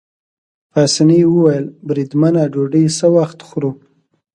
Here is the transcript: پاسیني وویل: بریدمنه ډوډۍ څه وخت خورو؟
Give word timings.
پاسیني 0.71 1.21
وویل: 1.27 1.65
بریدمنه 1.87 2.43
ډوډۍ 2.53 2.85
څه 2.97 3.05
وخت 3.17 3.39
خورو؟ 3.47 3.71